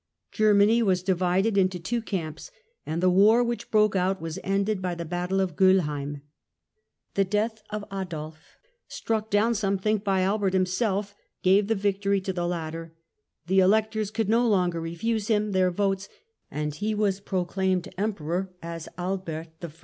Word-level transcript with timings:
Germany 0.31 0.81
was 0.81 1.03
divided 1.03 1.59
into 1.59 1.77
two 1.77 2.01
camps, 2.01 2.49
and 2.87 3.03
the 3.03 3.09
war 3.11 3.43
which 3.43 3.69
broke 3.69 3.95
out 3.95 4.19
was 4.19 4.39
ended 4.43 4.81
by 4.81 4.95
the 4.95 5.05
Battle 5.05 5.39
of 5.39 5.55
Goellheim. 5.55 6.23
The 7.13 7.23
death 7.23 7.61
of 7.69 7.85
Adolf, 7.93 8.33
who 8.91 9.13
was 9.13 9.31
killed, 9.31 9.55
some 9.57 9.77
think, 9.77 10.03
by 10.03 10.21
Albert 10.21 10.53
himself, 10.53 11.13
gave 11.43 11.67
victory 11.67 12.19
to 12.21 12.33
the 12.33 12.47
latter. 12.47 12.95
The 13.45 13.59
Electors 13.59 14.09
could 14.09 14.27
no 14.27 14.47
longer 14.49 14.81
refuse 14.81 15.27
him 15.27 15.51
their 15.51 15.69
votes 15.69 16.09
and 16.49 16.73
he 16.73 16.95
was 16.95 17.19
proclaimed 17.19 17.87
Emperor 17.95 18.51
as 18.63 18.89
Albert 18.97 19.49
I. 19.61 19.69